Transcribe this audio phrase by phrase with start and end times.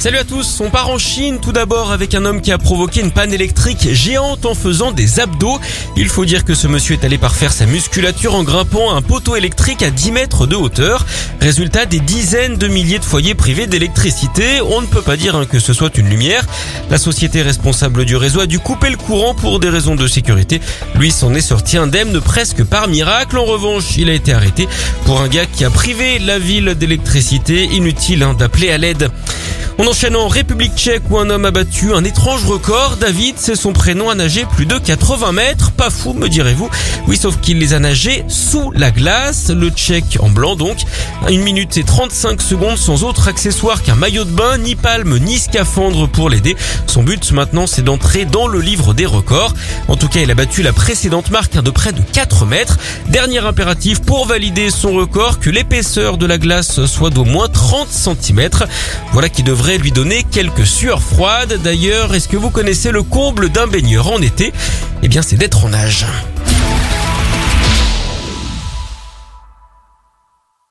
[0.00, 3.00] Salut à tous, on part en Chine tout d'abord avec un homme qui a provoqué
[3.00, 5.58] une panne électrique géante en faisant des abdos.
[5.96, 9.34] Il faut dire que ce monsieur est allé parfaire sa musculature en grimpant un poteau
[9.34, 11.04] électrique à 10 mètres de hauteur.
[11.40, 14.60] Résultat des dizaines de milliers de foyers privés d'électricité.
[14.60, 16.46] On ne peut pas dire hein, que ce soit une lumière.
[16.90, 20.60] La société responsable du réseau a dû couper le courant pour des raisons de sécurité.
[20.94, 23.36] Lui s'en est sorti indemne presque par miracle.
[23.36, 24.68] En revanche, il a été arrêté
[25.04, 27.64] pour un gars qui a privé la ville d'électricité.
[27.64, 29.10] Inutile hein, d'appeler à l'aide.
[29.80, 32.96] On enchaîne en République tchèque où un homme a battu un étrange record.
[32.96, 35.70] David, c'est son prénom, a nagé plus de 80 mètres.
[35.70, 36.68] Pas fou, me direz-vous.
[37.06, 39.50] Oui, sauf qu'il les a nagés sous la glace.
[39.50, 40.78] Le tchèque en blanc donc.
[41.28, 45.38] Une minute et 35 secondes sans autre accessoire qu'un maillot de bain, ni palme, ni
[45.38, 46.56] scaphandre pour l'aider.
[46.88, 49.54] Son but maintenant, c'est d'entrer dans le livre des records.
[49.86, 52.78] En tout cas, il a battu la précédente marque de près de 4 mètres.
[53.10, 57.86] Dernier impératif pour valider son record, que l'épaisseur de la glace soit d'au moins 30
[57.88, 58.48] cm.
[59.12, 59.44] Voilà qui
[59.76, 61.60] lui donner quelques sueurs froides.
[61.62, 64.52] D'ailleurs, est-ce que vous connaissez le comble d'un baigneur en été?
[65.02, 66.06] Eh bien, c'est d'être en nage.